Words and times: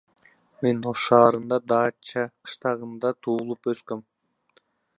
Мен 0.61 0.77
Ош 0.91 1.01
шаарынын 1.07 1.65
Дача 1.71 2.23
кыштагында 2.47 3.13
туулуп 3.23 3.73
өскөм. 3.75 4.05